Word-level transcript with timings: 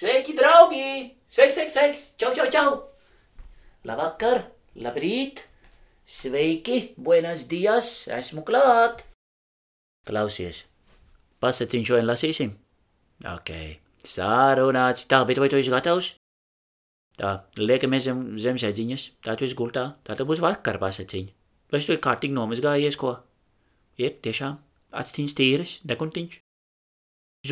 Sveiki, 0.00 0.32
draugi! 0.32 1.12
Sveiks, 1.28 1.58
sveiks, 1.58 1.74
sveiks! 1.76 2.02
Čau, 2.16 2.30
čau, 2.32 2.46
čau! 2.48 2.68
Labvakar, 3.84 4.46
labrīt! 4.80 5.42
Sveiki, 6.08 6.94
buenas 6.96 7.42
dias, 7.50 8.06
esmu 8.08 8.40
klāt! 8.48 9.02
Klausies, 10.08 10.62
pasaciņš 11.44 11.90
šodien 11.90 12.08
lasīsim? 12.08 12.54
Ok, 13.28 13.52
sārunāts. 14.08 15.04
Tā, 15.10 15.18
bet 15.28 15.42
vai 15.42 15.50
tu 15.52 15.60
esi 15.60 15.74
gatavs? 15.74 16.14
Tā, 17.20 17.34
liekamies 17.60 18.06
zem, 18.08 18.22
zem 18.40 18.62
sēdziņas, 18.62 19.04
tā 19.28 19.36
tu 19.36 19.44
esi 19.44 19.58
gultā, 19.58 19.84
tā 20.00 20.16
tad 20.16 20.24
būs 20.30 20.40
vakar 20.40 20.80
pasaciņa. 20.80 21.36
Vai 21.68 21.82
tu 21.84 21.92
ir 21.92 22.00
kārtīgi 22.08 22.38
nomazgājies, 22.38 22.96
ko? 22.96 23.18
Ir, 24.00 24.16
tiešām, 24.24 24.56
aciņas 24.96 25.36
tīras, 25.36 25.76
dekuntiņš. 25.92 26.40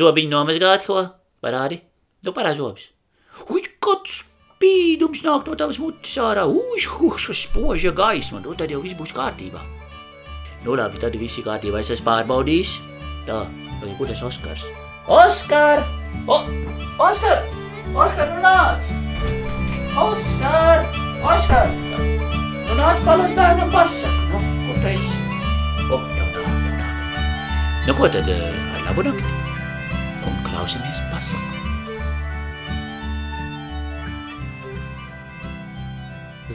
Zobiņi 0.01 0.33
nomazgāt, 0.33 0.89
ko? 0.89 1.05
Parādi, 1.45 1.83
nu 2.25 2.33
parādi 2.35 2.59
zobus. 2.59 2.89
Uj, 3.49 3.67
kāds 3.83 4.21
spīdums 4.59 5.21
nāk 5.23 5.47
no 5.47 5.55
tavas 5.59 5.79
mutes 5.79 6.15
ārā, 6.19 6.43
uj, 6.51 6.87
huš, 6.97 7.29
spoža 7.45 7.93
gaisma, 7.95 8.41
nu 8.43 8.55
tad 8.59 8.71
jau 8.73 8.81
viss 8.83 8.97
būs 8.99 9.15
kārtībā. 9.15 9.61
Nu 10.65 10.75
labi, 10.75 10.99
tad 10.99 11.15
viss 11.15 11.39
ir 11.39 11.47
kārtībā, 11.47 11.79
es 11.79 11.91
esmu 11.95 12.09
pārbaudījis. 12.09 12.75
Tā, 13.27 13.43
vai 13.79 13.93
kur 13.97 14.09
tas 14.09 14.23
Oskars? 14.27 14.65
Oskar! 15.07 15.85
O, 16.27 16.41
Oskar! 16.99 17.45
Oskar, 17.95 18.33
nu 18.33 18.41
nāc! 18.43 18.91
Oskar! 20.03 20.83
Oskar! 21.23 21.71
Nu 22.67 22.75
nāc 22.77 22.99
palas 23.05 23.31
bērnam 23.37 23.71
pasaka, 23.73 24.27
nu, 24.33 24.41
kur 24.67 24.81
tu 24.83 24.91
esi? 24.91 25.15
O, 25.87 26.01
jau 26.19 26.27
nāk, 26.35 26.51
jau 26.51 26.75
nāk. 26.75 27.87
Nu 27.87 27.95
ko 27.97 28.11
tad, 28.11 28.29
eh, 28.35 28.75
ar 28.75 28.83
labu 28.89 29.07
nakti? 29.07 29.37
Un 30.27 30.43
klausamies 30.45 31.01
pasaku. 31.13 31.58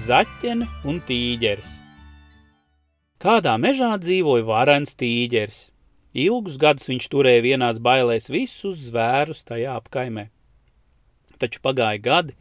Zaķene 0.05 0.67
un 0.85 0.99
tīģeris. 1.09 1.69
Kādā 3.25 3.55
mežā 3.57 3.95
dzīvoja 3.97 4.45
varens 4.45 4.91
tīģeris. 5.01 5.61
Ilgus 6.13 6.59
gadus 6.61 6.91
viņš 6.91 7.07
turēja 7.09 7.41
vienās 7.47 7.79
bailēs 7.81 8.29
visus 8.29 8.83
zvērus 8.91 9.41
tajā 9.49 9.79
apkaimē. 9.81 10.27
Taču 11.41 11.63
pagāja 11.65 12.03
gadi, 12.05 12.35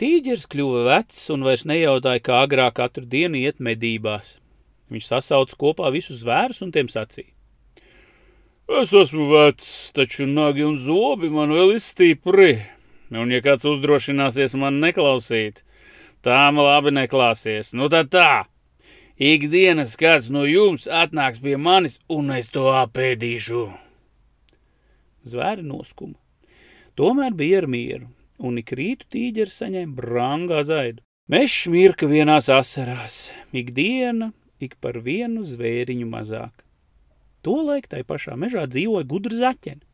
tīģeris 0.00 0.46
kļuva 0.48 0.86
vecs 0.86 1.18
un 1.34 1.44
vairs 1.44 1.66
nejautāja, 1.68 2.22
kā 2.24 2.38
agrāk 2.46 2.78
katru 2.78 3.04
dienu 3.04 3.42
iet 3.42 3.60
medībās. 3.60 4.38
Viņš 4.88 5.10
sasauca 5.10 5.58
kopā 5.60 5.90
visus 5.92 6.22
zvērus 6.22 6.62
un 6.64 6.72
tiem 6.72 6.88
sacīja. 6.88 7.28
Es 8.80 8.94
esmu 8.96 9.26
vecs, 9.34 9.68
taču 9.92 10.24
nagi 10.24 10.64
un 10.64 10.80
zobi 10.80 11.28
man 11.28 11.52
vēl 11.52 11.74
ir 11.76 11.84
stipri, 11.84 12.54
un 13.12 13.28
ja 13.28 13.42
kāds 13.44 13.68
uzdrošināsies 13.68 14.56
man 14.56 14.80
neklausīt, 14.80 15.60
tā 16.24 16.46
man 16.54 16.64
labi 16.66 16.94
neklāsies. 16.94 17.74
Nu 17.76 17.90
tad 17.92 18.10
tā! 18.14 18.44
Ikdienas 19.22 19.94
kāds 20.00 20.30
no 20.32 20.42
jums 20.48 20.88
atnāks 20.88 21.42
pie 21.42 21.54
manis, 21.60 21.98
un 22.10 22.32
es 22.34 22.48
to 22.50 22.64
apēdīšu. 22.72 23.66
Zvēri 25.28 25.62
noskuma. 25.62 26.16
Tomēr 26.98 27.36
bija 27.36 27.60
ar 27.62 27.68
mieru, 27.70 28.08
un 28.42 28.58
ik 28.58 28.72
rītu 28.74 29.06
tīģeris 29.12 29.60
saņēma 29.62 29.94
brangā 29.96 30.64
zaidu. 30.66 31.04
Mešs 31.30 31.68
mirka 31.70 32.08
vienās 32.10 32.48
asarās, 32.50 33.28
ikdiena, 33.54 34.32
ik 34.58 34.74
par 34.82 34.98
vienu 35.04 35.46
zvēriņu 35.46 36.08
mazāk. 36.10 36.64
Tolaik 37.46 37.86
tai 37.90 38.02
pašā 38.06 38.34
mežā 38.38 38.66
dzīvoja 38.66 39.06
gudra 39.08 39.38
zaķene. 39.38 39.84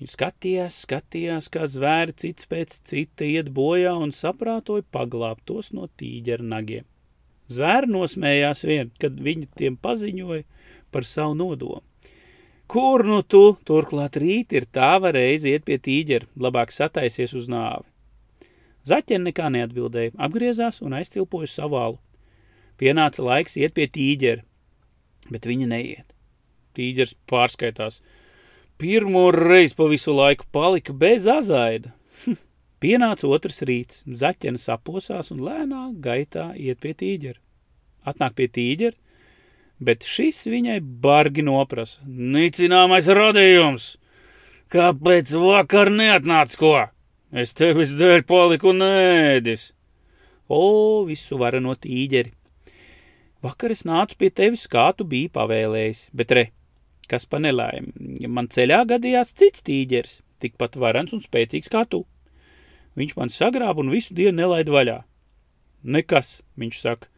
Viņa 0.00 0.10
skatījās, 0.10 0.80
skatījās, 0.84 1.48
kā 1.54 1.68
zvēri 1.70 2.16
cits 2.18 2.48
pēc 2.50 2.80
cita 2.88 3.26
iet 3.28 3.52
bojā 3.54 3.94
un 3.94 4.10
saprātoja 4.12 4.82
paglābt 4.94 5.44
tos 5.46 5.70
no 5.76 5.86
tīģera 6.00 6.42
nagiem. 6.42 6.86
Zvēri 7.52 7.90
nosmējās 7.92 8.64
vien, 8.66 8.90
kad 8.98 9.18
viņi 9.20 9.50
tiem 9.58 9.76
paziņoja 9.76 10.42
par 10.90 11.06
savu 11.06 11.36
nodomu. 11.38 11.82
Kur 12.66 13.04
nu 13.04 13.20
tu, 13.22 13.58
turklāt 13.68 14.16
rīt 14.16 14.54
ir 14.56 14.64
tāva 14.72 15.12
reize 15.12 15.50
iet 15.50 15.66
pie 15.68 15.76
tīģera, 15.78 16.30
labāk 16.40 16.72
sataisies 16.72 17.34
uz 17.36 17.50
nāvi. 17.52 17.84
Zaķene 18.88 19.30
nekā 19.30 19.50
neatbildēja, 19.52 20.14
apgriezās 20.26 20.80
un 20.84 20.96
aizcilpoja 20.96 21.48
savu 21.48 21.78
alu. 21.80 22.00
Pienāca 22.80 23.22
laiks 23.24 23.56
iet 23.60 23.76
pie 23.76 23.86
tīģera, 23.92 24.42
bet 25.30 25.46
viņa 25.48 25.68
neiet. 25.70 26.08
Tīģers 26.74 27.14
pārskaitās. 27.30 28.00
Pirmo 28.78 29.28
reizi 29.30 29.76
pa 29.78 29.86
visu 29.90 30.12
laiku 30.14 30.46
palika 30.52 30.92
bez 30.92 31.28
azaida. 31.30 31.92
Pienāca 32.82 33.28
otrs 33.30 33.62
rīts, 33.64 34.02
zaķene 34.04 34.58
saposās 34.60 35.30
un 35.32 35.44
lēnā 35.46 35.86
gaitā 36.04 36.50
iet 36.58 36.82
pie 36.82 36.92
tīģera. 36.98 37.38
Atnāk 38.04 38.34
pie 38.40 38.48
tīģera, 38.50 38.96
bet 39.80 40.04
šis 40.04 40.42
viņai 40.50 40.80
bargi 40.82 41.44
noprasa. 41.46 42.02
Nicināmais 42.04 43.08
radījums! 43.08 43.94
Kāpēc 44.74 45.30
vakar 45.38 45.92
neatnāc 45.94 46.56
ko? 46.58 46.74
Es 47.30 47.54
tevis 47.54 47.94
dēļ 47.94 48.24
paliku 48.26 48.74
nēdis. 48.74 49.68
O, 50.50 51.04
visu 51.06 51.38
vara 51.38 51.60
no 51.62 51.76
tīģeri. 51.78 52.34
Vakar 53.44 53.72
es 53.74 53.84
nācu 53.86 54.18
pie 54.18 54.32
tevis, 54.34 54.66
kā 54.68 54.88
tu 54.96 55.06
biji 55.06 55.30
pavēlējis, 55.32 56.08
bet 56.16 56.34
re, 56.34 56.44
kas 57.10 57.26
pa 57.28 57.40
nelaimi, 57.42 58.26
man 58.28 58.48
ceļā 58.52 58.84
gadījās 58.90 59.34
cits 59.38 59.64
tīģeris, 59.66 60.20
tikpat 60.42 60.76
varens 60.80 61.14
un 61.16 61.22
spēcīgs 61.24 61.70
kā 61.72 61.84
tu. 61.88 62.04
Viņš 62.98 63.16
man 63.18 63.32
sagrāba 63.32 63.82
un 63.82 63.90
visu 63.90 64.14
dienu 64.14 64.38
nelaid 64.42 64.70
vaļā. 64.70 65.00
Nekas, 65.84 66.38
viņš 66.60 66.80
saka, 66.80 67.10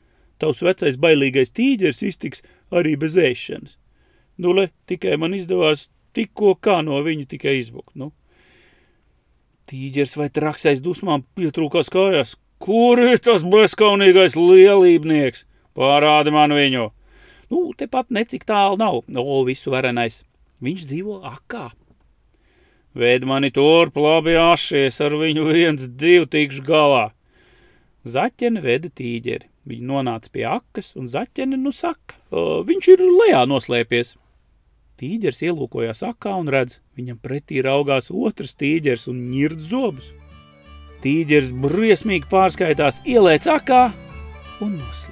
tavs 0.43 0.63
vecais 0.65 0.97
bailīgais 1.01 1.53
tīģeris 1.55 2.03
iztiks 2.07 2.43
arī 2.73 2.97
bez 3.01 3.17
ēšanas. 3.21 3.77
Nu, 4.43 4.53
le, 4.57 4.71
tikai 4.89 5.17
man 5.21 5.37
izdevās 5.37 5.87
tikko 6.17 6.57
kā 6.61 6.81
no 6.85 7.01
viņa 7.05 7.29
tikai 7.31 7.59
izbukt, 7.61 7.95
nu. 7.97 8.11
Tīģeris 9.67 10.17
vai 10.19 10.29
traksais 10.31 10.83
dusmām 10.85 11.25
pietrūkās 11.37 11.91
kājās. 11.93 12.37
Kur 12.63 13.01
ir 13.03 13.19
tas 13.21 13.43
bezkaunīgais 13.45 14.37
lielībnieks? 14.39 15.45
Pārādi 15.77 16.33
man 16.33 16.55
viņu. 16.57 16.89
Nu, 17.51 17.71
tepat 17.79 18.11
necik 18.11 18.47
tālu 18.49 18.79
nav. 18.81 19.03
O, 19.07 19.43
visu 19.47 19.73
varenais. 19.75 20.23
Viņš 20.65 20.87
dzīvo 20.89 21.19
akā. 21.29 21.71
Vēd 22.97 23.27
mani 23.29 23.51
turp 23.53 23.99
labi 24.01 24.39
ašies, 24.41 24.97
ar 25.05 25.15
viņu 25.21 25.51
viens 25.51 25.84
divu 26.01 26.27
tikšu 26.33 26.65
galā. 26.65 27.11
Zaķene 28.09 28.62
veda 28.65 28.89
tīģeri. 28.89 29.51
Viņa 29.67 29.89
nonāca 29.91 30.31
pie 30.33 30.45
akas, 30.47 30.93
un 30.97 31.09
zaķene 31.11 31.59
nu 31.59 31.73
saka, 31.75 32.15
viņš 32.31 32.89
ir 32.93 33.03
lejā 33.03 33.43
noslēpies. 33.51 34.15
Tīģers 34.97 35.43
ielūkojās 35.45 36.05
akā 36.07 36.37
un 36.39 36.47
redz, 36.49 36.78
viņam 36.97 37.19
pretī 37.21 37.59
raugās 37.67 38.09
otrs 38.09 38.55
tīģers 38.57 39.11
un 39.11 39.27
ņird 39.33 39.67
zobus. 39.73 40.13
Tīģers 41.03 41.51
briesmīgi 41.67 42.31
pārskaitās, 42.31 43.03
ielēc 43.05 43.51
akā 43.59 43.83
un 44.63 44.78
noslēpjas. 44.78 45.06